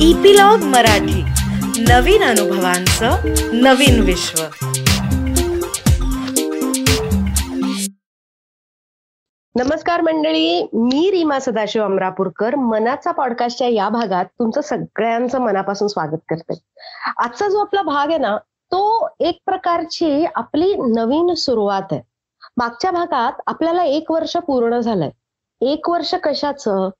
[0.00, 1.22] Epilogue Marathi.
[1.88, 3.10] नवीन अनुभवांचं
[3.62, 4.42] नवीन विश्व.
[9.54, 12.54] नमस्कार मंडळी मी रीमा सदाशिव अमरापूरकर.
[12.54, 16.58] मनाचा पॉडकास्टच्या या भागात तुमचं सगळ्यांचं मनापासून स्वागत करते.
[17.18, 22.00] आजचा जो आपला भाग आहे ना तो एक प्रकारची आपली नवीन सुरुवात आहे.
[22.56, 25.10] मागच्या भागात आपल्याला एक वर्ष पूर्ण झालंय.
[25.60, 26.90] एक वर्ष कशाचं?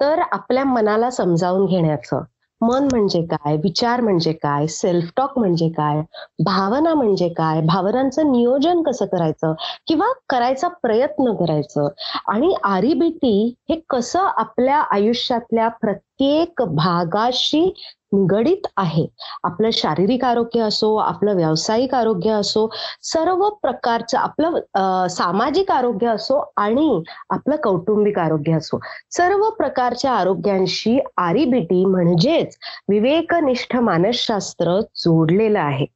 [0.00, 2.22] तर आपल्या मनाला समजावून घेण्याचं.
[2.60, 3.56] मन म्हणजे काय?
[3.56, 4.66] विचार म्हणजे काय?
[4.66, 6.00] सेल्फ टॉक म्हणजे काय?
[6.44, 7.60] भावना म्हणजे काय?
[7.60, 9.52] भावनांचं नियोजन कसं करायचं?
[9.86, 11.88] किंवा करायचा प्रयत्न करायचं?
[12.28, 17.70] आणि आरिबीटी हे कसं आपल्या आयुष्यातल्या प्रत्येक भागाशी
[18.12, 19.06] निगडित आहे.
[19.44, 22.68] आपलं शारीरिक आरोग्य असो आपलं व्यावसायिक आरोग्य असो
[23.02, 28.78] सर्व प्रकारचं आपलं सामाजिक आरोग्य असो आणि आपलं कौटुंबिक आरोग्य असो.
[29.10, 32.56] सर्व प्रकारच्या आरोग्यांशी आरीबीटी म्हणजेच
[32.88, 35.86] विवेकनिष्ठ मानसशास्त्र जोडलेलं आहे.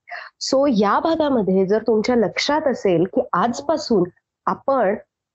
[0.41, 4.05] सो या भागामध्ये जर तुमच्या लक्षात असेल की आजपासून
[4.47, 4.95] आपण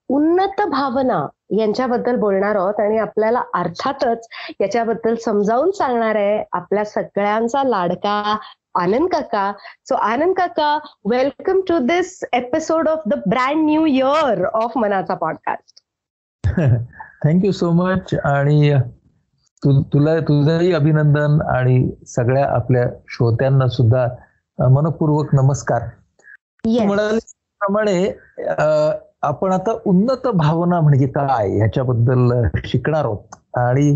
[0.10, 1.26] उन्नत भावना
[1.60, 4.28] यांच्याबद्दल बोलणार आहोत आणि आपल्याला अर्थातच
[4.62, 8.38] याच्याबद्दल समजावून सांगणार आहे आपल्या सगळ्यांचा लाडका
[8.76, 9.52] आनंद काका.
[9.86, 10.78] सो आनंद काका
[11.10, 15.82] welcome to this episode of the brand new year of मनाचा podcast
[17.24, 18.74] thank you so much आणि
[19.94, 24.08] तुला तुझंही अभिनंदन आणि सगळ्या आपल्या श्रोत्यांना सुद्धा
[24.60, 25.82] मनपूर्वक नमस्कार.
[26.86, 28.06] म्हणाल्याप्रमाणे
[29.26, 32.32] आपण आता उन्नत भावना म्हणजे काय ह्याच्याबद्दल
[32.66, 33.36] शिकणार आहोत.
[33.58, 33.96] आणि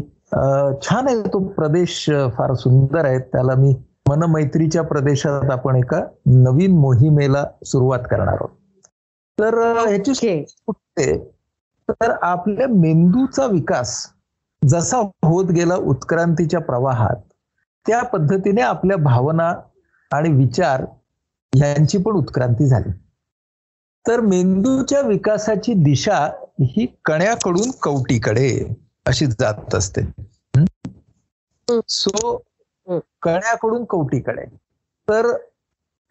[0.84, 2.04] छान आहे तो प्रदेश
[2.38, 3.20] फार सुंदर आहे.
[3.20, 3.74] त्याला मी
[4.10, 8.50] मनमैत्रीच्या प्रदेशात आपण एका नवीन मोहिमेला सुरुवात करणार आहोत.
[9.38, 9.58] तर
[9.88, 10.44] ह्याची
[11.90, 13.96] तर आपल्या मेंदूचा विकास
[14.62, 17.16] जसा होत गेला उत्क्रांतीच्या प्रवाहात
[17.86, 19.54] त्या पद्धतीने आपल्या भावना
[20.12, 20.84] आणि विचार
[21.54, 22.90] यांची पण उत्क्रांती झाली.
[24.06, 26.18] तर मेंदूच्या विकासाची दिशा
[26.64, 28.50] ही कण्याकडून कवटीकडे
[29.06, 30.02] अशी जात असते.
[31.88, 32.36] सो
[33.24, 34.46] कण्याकडून कवटीकडे.
[35.08, 35.28] तर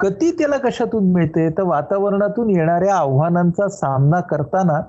[0.00, 1.48] गती त्याला कशातून मिळते?
[1.50, 4.80] तर वातावरणातून येणाऱ्या आव्हानांचा सामना करताना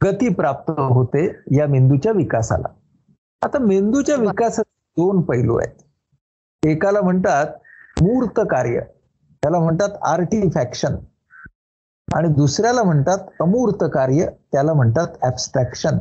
[0.00, 1.26] गती प्राप्त होते
[1.56, 2.68] या मेंदूच्या विकासाला.
[3.42, 4.64] आता मेंदूच्या विकासात
[4.96, 5.82] दोन पैलू आहेत.
[6.62, 7.46] एकाला म्हणतात
[8.02, 8.80] मूर्त कार्य.
[9.42, 10.96] त्याला म्हणतात आर्टिफॅक्शन
[12.14, 15.98] आणि दुसऱ्याला म्हणतात अमूर्त कार्य त्याला म्हणतात ऍबस्ट्रॅक्शन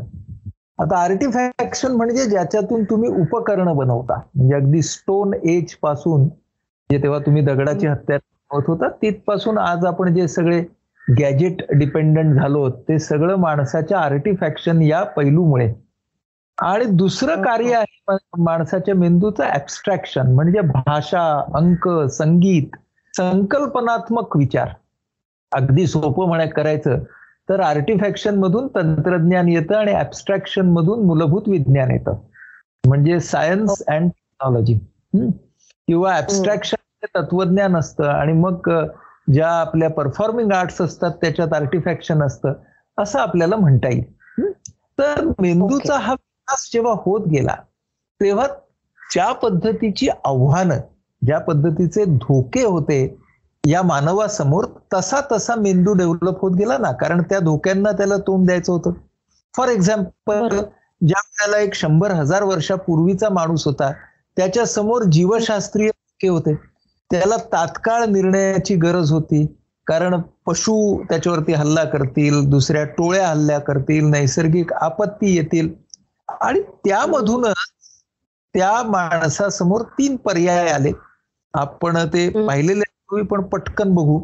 [0.79, 4.19] आता आर्टिफॅक्शन म्हणजे ज्याच्यातून तुम्ही उपकरण बनवता.
[4.35, 6.27] म्हणजे अगदी स्टोन एजपासून
[6.89, 8.17] जे तेव्हा तुम्ही दगडाची हत्या
[8.51, 10.59] होत होता तिथपासून आज आपण जे सगळे
[11.07, 15.73] गॅजेट डिपेंडंट झालो ते सगळं माणसाच्या आर्टिफॅक्शन या पैलूमुळे.
[16.57, 21.21] आणि दुसरं कार्य आहे माणसाच्या मेंदूचं ऍबस्ट्रॅक्शन म्हणजे भाषा
[21.55, 22.75] अंक संगीत
[23.13, 24.67] संकल्पनात्मक विचार.
[25.51, 27.03] अगदी सोपं म्हणा करायचं
[27.49, 32.15] तर आर्टिफॅक्शन मधून तंत्रज्ञान येतं आणि ऍबस्ट्रॅक्शन मधून मूलभूत विज्ञान येतं.
[32.87, 34.73] म्हणजे सायन्स अँड टेक्नॉलॉजी
[35.87, 38.69] किंवा ऍबस्ट्रॅक्शन तत्वज्ञान असतं आणि मग
[39.33, 42.53] ज्या आपल्या परफॉर्मिंग आर्ट्स असतात त्याच्यात आर्टिफॅक्शन असतं
[42.97, 44.03] असं आपल्याला म्हणता येईल.
[44.99, 47.55] तर मेंदूचा हा विकास जेव्हा होत गेला
[48.21, 48.47] तेव्हा
[49.01, 50.79] ज्या पद्धतीची आव्हानं
[51.21, 53.05] ज्या पद्धतीचे धोके होते
[53.67, 58.71] या मानवासमोर तसा तसा मेंदू डेव्हलप होत गेला ना कारण त्या धोक्यांना त्याला तोंड द्यायचं
[58.73, 58.91] होतं.
[59.53, 60.47] फॉर एक्झाम्पल
[61.01, 63.91] ज्या वेळेला एक शंभर हजार वर्षापूर्वीचा माणूस होता
[64.37, 66.53] त्याच्यासमोर जीवशास्त्रीय धोके होते.
[67.11, 69.45] त्याला तात्काळ निर्णयाची गरज होती
[69.87, 75.69] कारण पशु त्याच्यावरती हल्ला करतील दुसऱ्या टोळ्या हल्ला करतील नैसर्गिक आपत्ती येतील.
[76.41, 77.55] आणि त्यामधूनच
[78.55, 80.91] त्या माणसासमोर तीन पर्याय आले.
[81.53, 84.19] आपण ते पाहिलेले पूर्वी पण पटकन बघू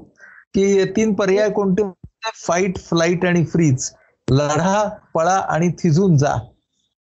[0.56, 1.84] की तीन पर्याय कोणते?
[2.36, 3.90] फाईट फ्लाईट आणि फ्रीज
[4.32, 6.34] लढा पळा आणि थिजून जा.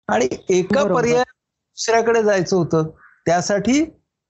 [0.08, 2.90] आणि एका पर्याय दुसऱ्याकडे जायचं होतं.
[3.26, 3.84] त्यासाठी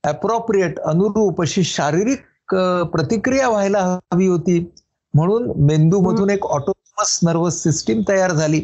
[0.03, 2.55] अप्रोप्रिएट अनुरूप अशी शारीरिक
[2.91, 3.79] प्रतिक्रिया व्हायला
[4.13, 4.59] हवी होती.
[5.13, 8.63] म्हणून मेंदूमधून एक ऑटोनॉमस नर्वस सिस्टीम तयार झाली.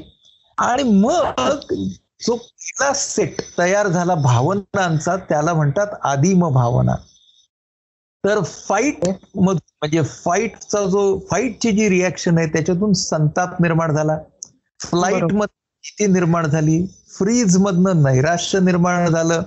[0.58, 1.42] आणि मग
[2.22, 6.96] जो पहिला सेट तयार झाला भावनांचा त्याला म्हणतात आदिम भावना.
[8.24, 11.02] तर फाईट मधून म्हणजे फाईटचा जो
[11.32, 14.18] फाईटची जी रिॲक्शन आहे त्याच्यातून संताप निर्माण झाला.
[14.80, 16.86] फ्लाईटमध्ये भीती निर्माण झाली.
[17.18, 19.42] फ्रीज मधनं नैराश्य निर्माण झालं.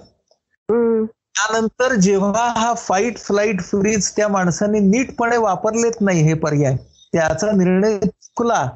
[0.68, 6.76] त्यानंतर जेव्हा हा फाईट फ्लाईट फ्रीज त्या माणसाने नीटपणे वापरलेच नाही हे पर्याय
[7.12, 8.68] त्याचा निर्णय चुकला.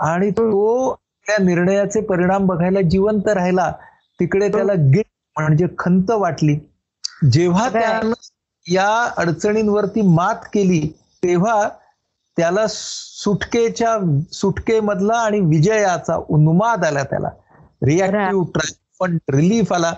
[0.00, 0.94] आणि तो
[1.26, 3.72] त्या निर्णयाचे परिणाम बघायला जिवंत राहिला.
[4.20, 5.06] तिकडे त्याला गिट
[5.36, 6.58] म्हणजे खंत वाटली.
[7.32, 7.68] जेव्हा.
[7.68, 8.12] त्यानं
[8.68, 10.88] या अडचणींवरती मात केली
[11.22, 11.68] तेव्हा
[12.36, 17.28] त्याला सुटकेच्या सुटकेमधला आणि विजयाचा उन्माद आला त्याला.
[17.82, 19.94] रिॲक्टिव्ह ट्रायफंट रिलीफ आला.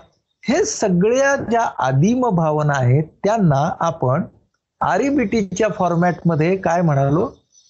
[0.48, 4.22] हे सगळ्या ज्या आदिम भावना आहेत त्यांना आपण
[4.80, 7.26] आरिबिटीच्या फॉर्मॅटमध्ये काय म्हणालो?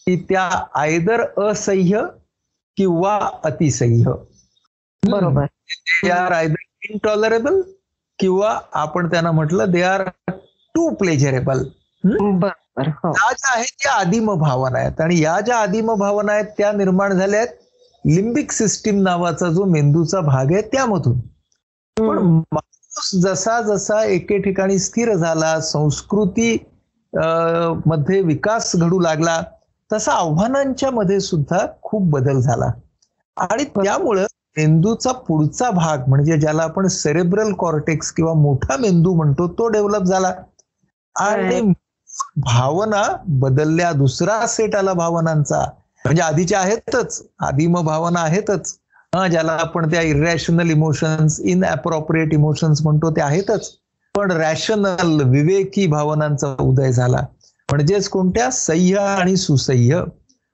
[0.07, 2.03] की त्या आयदर असह्य
[2.77, 4.13] किंवा अतिसह्य.
[5.09, 5.45] बरोबर.
[6.05, 7.61] दे आर आयदर इनटॉलरेबल
[8.19, 10.09] किंवा आपण त्यांना म्हटलं दे आर
[10.77, 11.63] टू प्लेजरेबल
[12.05, 13.09] हो?
[13.09, 15.01] या ज्या आहेत त्या आदिम भावना आहेत.
[15.01, 17.53] आणि या ज्या आदिम भावना आहेत त्या निर्माण झाल्या आहेत
[18.05, 21.19] लिंबिक सिस्टीम नावाचा जो मेंदूचा भाग आहे त्यामधून.
[21.97, 22.19] पण.
[22.53, 26.57] माणूस जसा जसा एके ठिकाणी स्थिर झाला संस्कृती
[27.87, 29.41] मध्ये विकास घडू लागला
[29.91, 32.71] तसा आव्हानांच्या मध्ये सुद्धा खूप बदल झाला.
[33.37, 34.27] आणि त्यामुळं
[34.57, 40.33] मेंदूचा पुढचा भाग म्हणजे ज्याला आपण सेरेब्रल कॉर्टेक्स किंवा मोठा मेंदू म्हणतो तो डेव्हलप झाला.
[41.21, 41.73] आणि
[42.37, 45.61] भावना बदलल्या दुसरा सेट आला भावनांचा.
[46.05, 47.27] म्हणजे आधीच्या आहेतच.
[47.39, 48.79] आदिम भावना आहेतच.
[49.15, 53.71] हा ज्याला आपण त्या irrational emotions inappropriate emotions म्हणतो ते आहेतच.
[54.15, 57.19] पण रॅशनल विवेकी भावनांचा उदय झाला.
[57.73, 58.51] म्हणजेच कोणत्या?
[58.51, 60.03] सह्य आणि सुसह्य.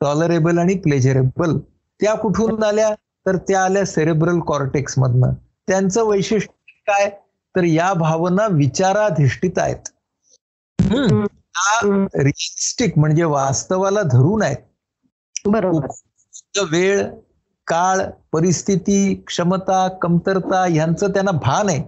[0.00, 1.58] टॉलरेबल आणि प्लेजरेबल
[2.00, 2.94] त्या कुठून आल्या?
[3.26, 5.32] तर त्या आल्या सेरेब्रल कॉर्टेक्स मधनं.
[5.68, 7.10] त्यांचं वैशिष्ट्य काय?
[7.56, 9.91] तर या भावना विचाराधिष्ठित आहेत.
[10.84, 14.56] रिअलिस्टिक म्हणजे वास्तवाला धरून आहेत
[15.46, 15.87] बरोबर.
[16.70, 17.08] वेळ
[17.67, 18.00] काळ
[18.32, 21.84] परिस्थिती क्षमता कमतरता यांचं त्यांना भान आहे.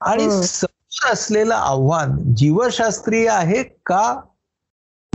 [0.00, 0.46] आणि.
[0.46, 4.20] समोर असलेलं आव्हान जीवशास्त्रीय आहे का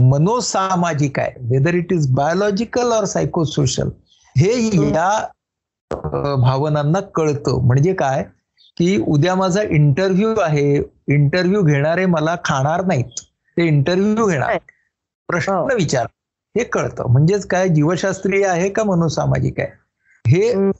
[0.02, 1.32] मनोसामाजिक आहे?
[1.40, 3.88] Whether it is biological or psychosocial
[4.38, 5.26] हे या
[6.36, 7.66] भावनांना कळतं.
[7.66, 8.24] म्हणजे काय?
[8.76, 10.76] की उद्या माझा इंटरव्ह्यू आहे.
[11.08, 13.04] इंटरव्ह्यू घेणारे मला खाणार नाहीत.
[13.56, 14.58] ते इंटरव्ह्यू घेणार.
[15.28, 15.66] प्रश्न हो.
[15.66, 16.06] विचार.
[16.56, 17.04] हे कळतं.
[17.08, 17.68] म्हणजेच काय?
[17.68, 19.68] जीवशास्त्रीय आहे का मनोसामाजिक आहे?
[20.30, 20.70] हे.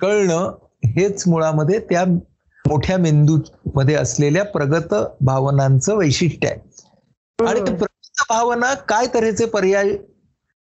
[0.00, 0.54] कळणं
[0.84, 2.04] हेच मुळामध्ये त्या
[2.68, 3.38] मोठ्या मेंदू
[3.74, 6.86] मध्ये असलेल्या प्रगत भावनांचं वैशिष्ट्य आहे.
[7.46, 7.60] आणि.
[7.60, 9.90] प्रगत भावना काय तऱ्हेचे पर्याय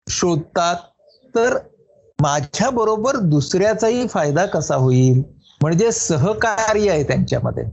[0.09, 0.77] शोधतात?
[1.35, 1.59] तर
[2.23, 5.42] माझ्या बरोबर दुसऱ्याचाही फायदा कसा होईल?
[5.63, 7.65] म्हणजे सहकार्य आहे त्यांच्यामध्ये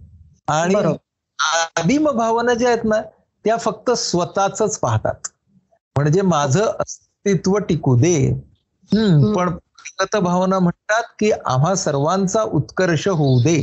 [0.48, 0.76] आणि.
[1.40, 3.02] आदिम भावना ज्या आहेत ना
[3.46, 5.28] त्या फक्त स्वतःच पाहतात
[5.96, 8.32] म्हणजे माझं अस्तित्व टिकू दे.
[9.36, 13.58] पण प्रगत भावना म्हणतात की आम्हा सर्वांचा उत्कर्ष होऊ दे.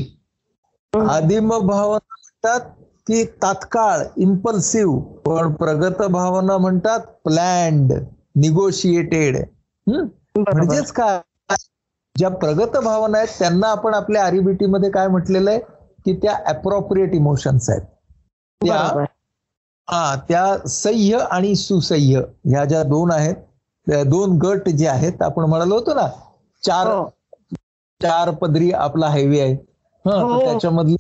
[0.92, 2.60] आदिम भावना म्हणतात
[3.06, 7.92] की तात्काळ इम्पल्सिव्ह पण प्रगत भावना म्हणतात प्लॅन्ड
[8.36, 9.36] निगोशिएटेड.
[9.86, 11.20] म्हणजेच काय
[12.16, 15.58] ज्या प्रगत भावना आहेत त्यांना आपण आपल्या आरिबिटी मध्ये काय म्हटलेलं आहे
[16.06, 17.82] की त्या अप्रोप्रिएट इमोशन्स आहेत.
[18.60, 18.76] त्या
[19.88, 25.74] हा त्या सह्य आणि सुसह्य ह्या ज्या दोन आहेत दोन गट जे आहेत आपण म्हणालो
[25.74, 26.06] होतो ना
[26.62, 27.04] चार हो.
[28.00, 29.52] चार पदरी आपला हायवे आहे.
[29.52, 30.94] हं, त्याच्यामधले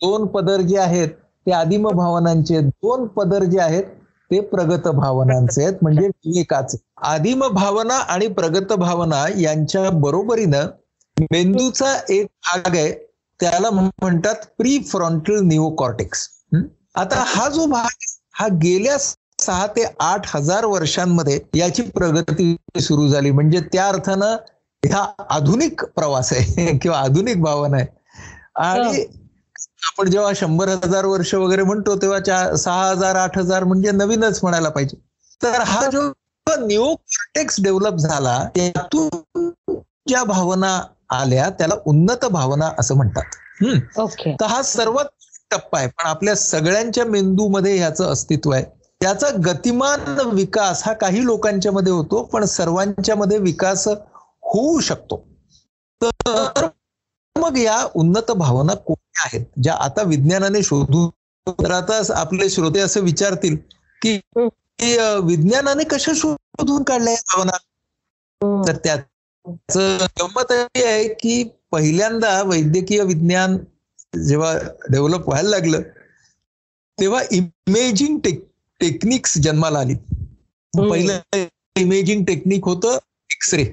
[0.00, 1.08] दोन पदर जे आहेत
[1.46, 3.84] ते आदिम भावनांचे दोन पदर जे आहेत
[4.30, 5.74] ते प्रगत भावनांचे आहेत.
[5.82, 10.66] म्हणजे विवेकाचे आदिम भावना आणि प्रगत भावना यांच्या बरोबरीनं
[11.32, 12.92] मेंदूचा एक भाग आहे.
[13.40, 16.28] त्याला म्हणतात प्री फ्रॉन्टल निओकॉर्टेक्स
[16.94, 23.06] आता हा जो भाग आहे, हा गेल्या सहा ते आठ हजार वर्षांमध्ये याची प्रगती सुरू
[23.08, 23.30] झाली.
[23.30, 24.36] म्हणजे त्या अर्थानं
[24.82, 27.86] ह्या आधुनिक प्रवास आहे किंवा आधुनिक भावना आहे.
[28.58, 29.02] आणि हो.
[29.82, 34.68] आपण जेव्हा शंभर हजार वर्ष वगैरे म्हणतो तेव्हा सहा हजार आठ हजार म्हणजे नवीनच म्हणायला
[34.68, 34.96] पाहिजे.
[35.40, 36.02] तर हा जो
[36.46, 39.50] न्यू कॉर्टेक्स डेव्हलप झाला त्यातून
[40.08, 40.80] ज्या भावना
[41.12, 43.36] आल्या त्याला उन्नत भावना असं म्हणतात.
[44.40, 45.06] तर हा सर्वात
[45.50, 45.88] टप्पा आहे.
[45.88, 48.64] पण आपल्या सगळ्यांच्या मेंदूमध्ये ह्याचं अस्तित्व आहे.
[49.00, 55.24] त्याचा गतिमान विकास हा काही लोकांच्या मध्ये होतो पण सर्वांच्या मध्ये विकास होऊ शकतो.
[56.00, 56.66] तर
[57.50, 59.44] मग या उन्नत भावना कोणत्या आहेत?
[59.62, 61.08] ज्या आता विज्ञानाने शोधून
[61.46, 63.56] तर आता आपले श्रोते असं विचारतील
[64.02, 64.18] की
[65.22, 67.56] विज्ञानाने कशा शोधून काढल्या या भावना.
[68.66, 71.42] तर त्याचं गंमत अशी आहे की
[71.72, 73.56] पहिल्यांदा वैद्यकीय विज्ञान
[74.14, 74.52] जेव्हा
[74.90, 75.80] डेव्हलप व्हायला लागलं
[76.98, 78.44] तेव्हा इमेजिंग टेक
[78.80, 79.94] टेक्निक्स जन्माला आली.
[80.72, 81.44] पहिलं
[81.76, 82.96] इमेजिंग टेक्निक होतं
[83.30, 83.64] एक्सरे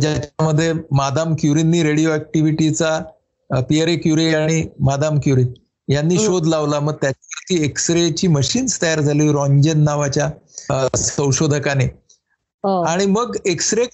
[0.00, 2.98] ज्याच्यामध्ये मादाम क्युरींनी रेडिओ ऍक्टिव्हिटीचा
[3.52, 5.42] पियरे क्युरे आणि मादाम क्युरे
[5.88, 6.26] यांनी हम्म.
[6.26, 6.80] शोध लावला.
[6.80, 9.32] मग त्याच्यावरती एक्सरेची मशीन्स तयार झाली.
[9.32, 10.30] रॉन्जन नावाच्या
[10.96, 11.84] संशोधकाने.
[12.64, 12.82] हो.
[12.82, 13.84] आणि मग एक्सरे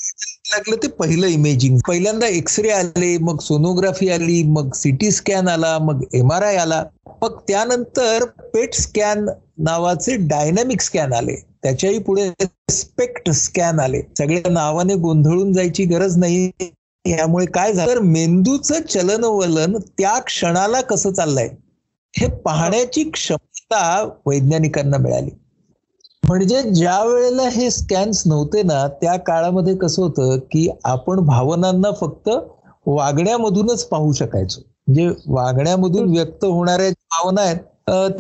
[0.47, 6.05] लागलं ते पहिलं इमेजिंग पहिल्यांदा एक्सरे आले मग सोनोग्राफी आली मग सिटी स्कॅन आला मग
[6.15, 6.85] एम आर आय आला.
[7.23, 11.37] मग त्यानंतर पेट स्कॅन नावाचे डायनॅमिक स्कॅन आले.
[11.63, 12.31] त्याच्याही पुढे
[12.71, 14.01] स्पेक्ट स्कॅन आले.
[14.19, 16.51] सगळ्या नावाने गोंधळून जायची गरज नाही.
[17.07, 17.93] यामुळे काय झालं?
[17.93, 21.49] तर मेंदूचं चलनवलन त्या क्षणाला कसं चाललंय?
[22.15, 25.31] हे पाहण्याची क्षमता वैज्ञानिकांना मिळाली.
[26.23, 32.29] म्हणजे ज्या वेळेला हे स्कॅन्स नव्हते ना त्या काळामध्ये कसं होतं की आपण भावनांना फक्त
[32.87, 34.61] वागण्यामधूनच पाहू शकायचो.
[34.61, 37.59] म्हणजे वागण्यामधून व्यक्त होणाऱ्या भावना आहेत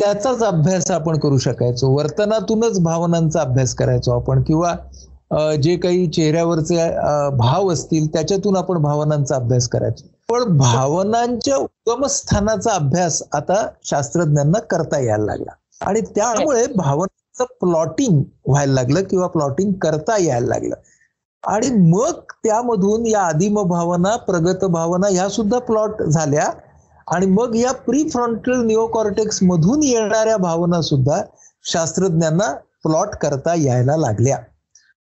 [0.00, 1.90] त्याचाच अभ्यास आपण करू शकायचो.
[1.92, 4.74] वर्तनातूनच भावनांचा अभ्यास करायचो आपण किंवा
[5.30, 6.88] जे काही चेहऱ्यावरचे
[7.36, 10.06] भाव असतील त्याच्यातून आपण भावनांचा अभ्यास करायचो.
[10.28, 15.52] पण भावनांच्या उगमस्थानाचा अभ्यास आता शास्त्रज्ञांना करता यायला लागला.
[15.80, 20.74] आणि त्यामुळे भावनांचं प्लॉटिंग व्हायला लागलं किंवा प्लॉटिंग करता यायला लागलं.
[21.44, 26.50] आणि मग त्यामधून या आदिम भावना प्रगत भावना ह्या सुद्धा प्लॉट झाल्या.
[27.14, 31.22] आणि मग या प्री फ्रंटल निओकॉर्टेक्स मधून येणाऱ्या भावना सुद्धा
[31.64, 32.52] शास्त्रज्ञांना
[32.82, 34.38] प्लॉट करता यायला लागल्या.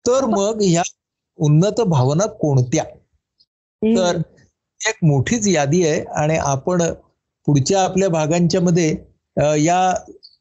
[0.08, 0.84] तर मग ह्या
[1.40, 2.84] उन्नत भावना कोणत्या?
[3.82, 4.18] तर
[4.82, 6.82] एक मोठीच यादी आहे आणि आपण
[7.48, 8.90] पुढच्या आपल्या भागांच्या मध्ये
[9.64, 9.80] या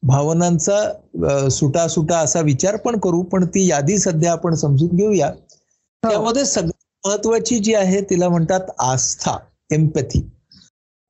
[0.03, 5.31] भावनांचा सुटा सुटा असा विचार पण करू पण ती यादी सध्या आपण समजून घेऊया.
[6.03, 9.37] त्यामध्ये सगळ्यात महत्वाची जी आहे तिला म्हणतात आस्था
[9.71, 10.21] एम्पॅथी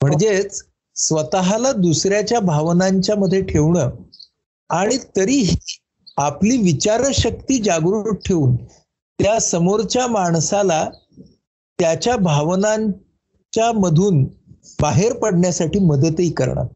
[0.00, 0.62] म्हणजेच
[0.96, 3.90] स्वतःला दुसऱ्याच्या भावनांच्या मध्ये ठेवणं
[4.70, 5.56] आणि तरीही
[6.16, 8.56] आपली विचारशक्ती जागृत ठेवून
[9.18, 10.88] त्या समोरच्या माणसाला
[11.78, 14.24] त्याच्या भावनांच्या मधून
[14.80, 16.66] बाहेर पडण्यासाठी मदतही करणं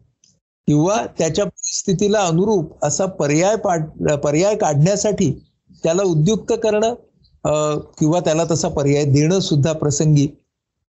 [0.68, 3.56] किंवा त्याच्या परिस्थितीला अनुरूप असा पर्याय
[4.16, 5.32] पर्याय काढण्यासाठी
[5.84, 6.94] त्याला उद्युक्त करणं
[7.98, 10.26] किंवा त्याला तसा पर्याय देणं सुद्धा प्रसंगी.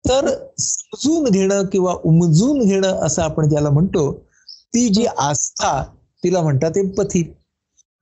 [0.05, 0.27] तर
[0.59, 4.11] समजून घेणं किंवा उमजून घेणं असं आपण ज्याला म्हणतो
[4.73, 5.83] ती जी आस्था
[6.23, 7.23] तिला म्हणतात एम्पथी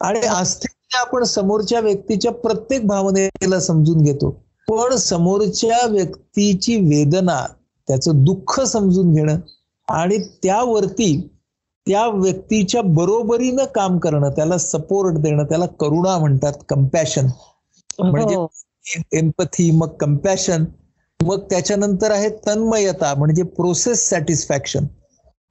[0.06, 4.30] आणि आस्थेने आपण समोरच्या व्यक्तीच्या प्रत्येक भावनेला समजून घेतो.
[4.68, 7.46] पण समोरच्या व्यक्तीची वेदना
[7.88, 9.40] त्याचं दुःख समजून घेणं
[9.88, 11.12] आणि त्यावरती
[11.88, 17.28] त्या व्यक्तीच्या बरोबरीनं काम करणं त्याला सपोर्ट देणं त्याला करुणा म्हणतात कम्पॅशन
[18.00, 20.66] म्हणजे एम्पथी मग कम्पॅशन
[21.20, 24.86] मग त्याच्यानंतर आहे तन्मयता म्हणजे प्रोसेस सॅटिस्फॅक्शन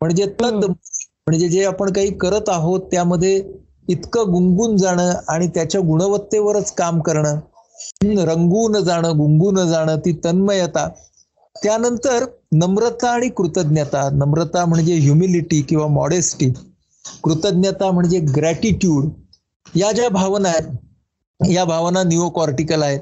[0.01, 3.41] म्हणजे तद म्हणजे जे आपण काही करत आहोत त्यामध्ये
[3.89, 7.39] इतकं गुंगून जाणं आणि त्याच्या गुणवत्तेवरच काम करणं.
[8.25, 10.89] रंगून जाणं गुंगून जाणं ती तन्मयता.
[11.57, 14.09] त्यानंतर नम्रता आणि कृतज्ञता.
[14.13, 16.51] नम्रता म्हणजे ह्युमिलिटी किंवा मॉडेस्टी
[17.25, 19.09] कृतज्ञता म्हणजे ग्रॅटिट्यूड
[19.77, 23.01] या ज्या भावना आहेत या भावना निओकॉर्टिकल आहेत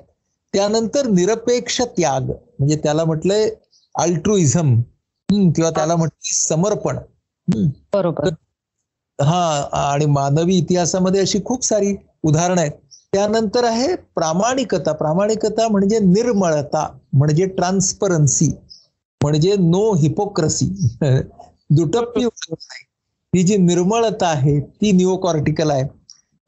[0.54, 2.30] त्यानंतर निरपेक्ष त्याग.
[2.58, 3.48] म्हणजे त्याला म्हटलंय
[3.94, 4.80] अल्ट्रुइझम
[5.28, 6.98] किंवा त्याला म्हटलं समर्पण.
[7.92, 8.28] बरोबर.
[9.18, 12.70] हा आणि मानवी इतिहासामध्ये अशी खूप सारी उदाहरणं आहेत.
[13.12, 14.92] त्यानंतर आहे प्रामाणिकता.
[14.92, 18.50] प्रामाणिकता म्हणजे निर्मळता म्हणजे ट्रान्सपरन्सी
[19.20, 20.66] म्हणजे नो हिपोक्रसी
[21.70, 22.24] दुटप्पी
[23.32, 25.84] ही जी निर्मळता आहे ती निओकॉर्टिकल आहे.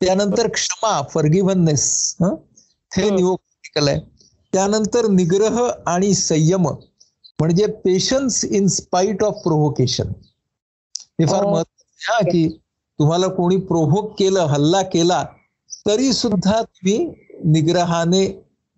[0.01, 1.85] त्यानंतर क्षमा फर्गिव्हननेस
[2.21, 3.09] हे?
[3.11, 4.01] निओकॉर्टिकल आहे.
[4.53, 10.09] त्यानंतर निग्रह आणि संयम म्हणजे patience in spite of provocation
[11.21, 11.74] हे फार महत्वाचं
[12.09, 12.49] आहे की
[12.99, 15.25] तुम्हाला कोणी प्रोव्होक केलं हल्ला केला
[15.87, 18.27] तरी सुद्धा तुम्ही निग्रहाने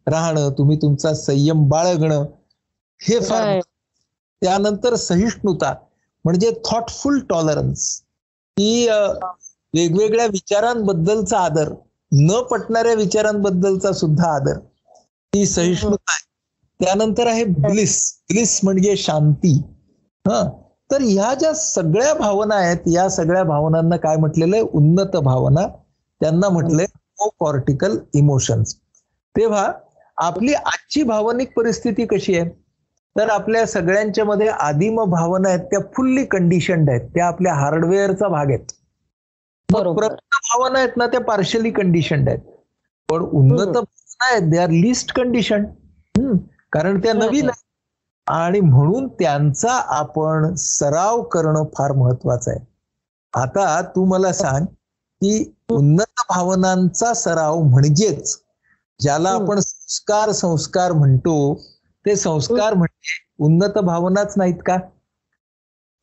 [0.07, 2.25] राहणं तुम्ही तुमचा संयम बाळगणं
[3.01, 3.61] हे फार
[4.43, 5.75] त्यानंतर सहिष्णुता
[6.25, 8.03] म्हणजे थॉटफुल टॉलरन्स
[8.59, 8.89] ही
[9.75, 11.73] वेगवेगळ्या विचारांबद्दलचा आदर
[12.13, 14.59] न पटणाऱ्या विचारांबद्दलचा सुद्धा आदर.
[15.35, 16.25] ही सहिष्णुता आहे.
[16.85, 19.63] त्यानंतर आहे ब्लिस ब्लिस म्हणजे शांती.
[20.27, 20.66] हा?
[20.91, 24.65] तर ह्या ज्या सगळ्या भावना आहेत या सगळ्या भावनांना काय म्हटलेलं आहे?
[24.73, 25.67] उन्नत भावना.
[26.21, 26.87] त्यांना म्हटलंय
[27.41, 28.75] कॉर्टिकल इमोशन्स
[29.35, 29.71] तेव्हा
[30.19, 32.49] आपली आजची भावनिक परिस्थिती कशी आहे?
[33.17, 37.01] तर आपल्या सगळ्यांच्या मध्ये आदिम भावना आहेत त्या फुल्ली कंडिशन्ड आहेत.
[37.15, 38.73] त्या आपल्या हार्डवेअरचा भाग आहेत.
[39.69, 42.41] भावना आहेत ना त्या पार्शली कंडिशन्ड आहेत.
[43.09, 45.65] पण उन्नत भावना आहेत दे आर लिस्ट कंडिशन
[46.73, 47.63] कारण त्या नवीन आहेत.
[48.27, 52.61] आणि म्हणून त्यांचा आपण सराव करणं फार महत्वाचं आहे.
[53.35, 54.65] आता तू मला सांग
[55.23, 58.39] की उन्नत भावनांचा सराव म्हणजेच
[59.01, 61.55] ज्याला आपण संस्कार संस्कार म्हणतो
[62.07, 64.77] ते संस्कार म्हणजे उन्नत भावनाच नाहीत का?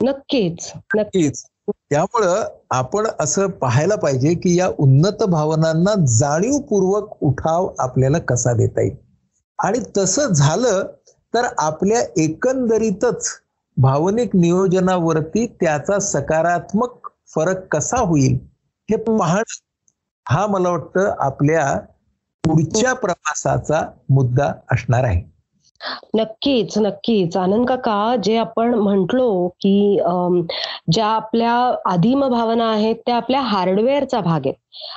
[0.04, 1.46] नक्कीच नक्कीच.
[1.70, 8.96] त्यामुळं आपण असं पाहायला पाहिजे की या उन्नत भावनांना जाणीवपूर्वक उठाव आपल्याला कसा देता येईल?
[9.60, 10.84] आणि तसं झालं
[11.34, 13.28] तर आपल्या एकंदरीतच
[13.78, 18.38] भावनिक नियोजनावरती त्याचा सकारात्मक फरक कसा होईल
[18.90, 19.42] हे पाहणं
[20.26, 21.80] हा मला वाटतं आपल्या
[22.44, 25.33] पुढच्या प्रवासाचा मुद्दा असणार आहे.
[26.16, 27.38] नक्कीच नक्कीच.
[27.38, 30.42] आनंद काका जे आपण म्हंटलो की अम,
[30.92, 31.54] ज्या आपल्या
[31.86, 34.54] आदिम भावना आहेत त्या आपल्या हार्डवेअरचा भाग आहे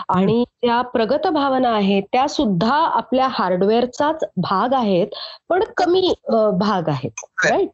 [0.08, 5.06] आणि त्या प्रगत भावना आहेत त्या सुद्धा आपल्या हार्डवेअरचाच भाग आहेत
[5.48, 7.10] पण कमी अ, भाग आहेत.
[7.50, 7.68] राईट?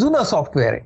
[0.00, 0.80] जुनं सॉफ्टवेअर आहे.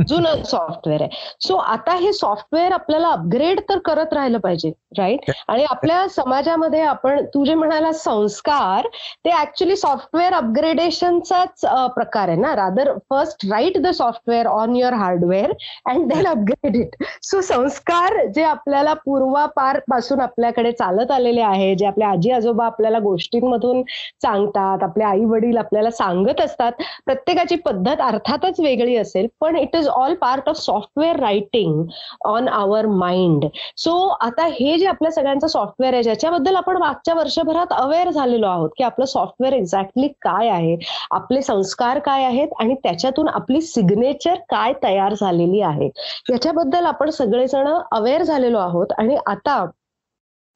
[0.00, 1.10] जुनं सॉफ्टवेअर आहे.
[1.40, 7.24] सो आता हे सॉफ्टवेअर आपल्याला अपग्रेड तर करत राहिलं पाहिजे राईट आणि आपल्या समाजामध्ये आपण
[7.34, 8.86] तू जे म्हणाला संस्कार
[9.24, 11.60] ते ऍक्च्युली सॉफ्टवेअर अपग्रेडेशनचाच
[11.94, 12.54] प्रकार आहे ना?
[12.56, 15.52] Rather first write the software on your hardware
[15.86, 22.08] and then upgrade it so संस्कार जे आपल्याला पूर्वापारपासून आपल्याकडे चालत आलेले आहे जे आपल्या
[22.08, 23.82] आजी आजोबा आपल्याला गोष्टींमधून
[24.22, 29.85] सांगतात आपले आई वडील आपल्याला सांगत असतात प्रत्येकाची पद्धत अर्थातच वेगळी असेल पण it is
[29.86, 31.82] all part of software writing
[32.24, 33.44] on our mind
[33.76, 38.70] so आता हे जे आपल्या सगळ्यांचं सॉफ्टवेअर आहे ज्याच्याबद्दल आपण मागच्या वर्षभरात अवेअर झालेलो आहोत
[38.76, 40.76] की आपलं सॉफ्टवेअर एक्झॅक्टली काय आहे
[41.10, 45.90] आपले संस्कार काय आहेत आणि त्याच्यातून आपली सिग्नेचर काय तयार झालेली आहे
[46.30, 48.86] याच्याबद्दल आपण सगळेजण अवेअर झालेलो आहोत.
[48.98, 49.64] आणि आता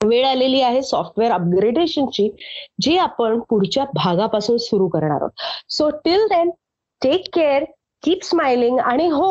[0.00, 2.28] वेळ आलेली आहे सॉफ्टवेअर अपग्रेडेशनची
[2.80, 5.30] जी आपण पुढच्या भागापासून सुरू करणार आहोत.
[5.68, 6.50] So till then
[7.02, 7.64] take care
[8.02, 9.30] keep smiling आणि हो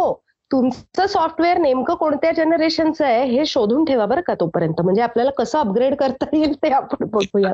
[0.51, 4.81] तुमचं सॉफ्टवेअर नेमकं कोणत्या जनरेशनचं आहे हे शोधून ठेवा बरं का तोपर्यंत.
[4.81, 7.53] म्हणजे आपल्याला कसं अपग्रेड करता येईल ते आपण बघूया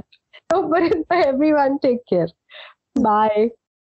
[0.52, 2.26] तोपर्यंत everyone take care
[3.00, 3.48] bye